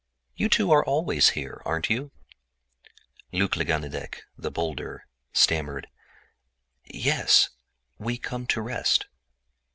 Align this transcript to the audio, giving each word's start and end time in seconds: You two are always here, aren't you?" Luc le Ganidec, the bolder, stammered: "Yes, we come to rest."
You 0.35 0.49
two 0.49 0.71
are 0.71 0.83
always 0.83 1.29
here, 1.37 1.61
aren't 1.63 1.91
you?" 1.91 2.11
Luc 3.31 3.55
le 3.55 3.63
Ganidec, 3.63 4.23
the 4.35 4.49
bolder, 4.49 5.05
stammered: 5.31 5.85
"Yes, 6.85 7.51
we 7.99 8.17
come 8.17 8.47
to 8.47 8.61
rest." 8.63 9.05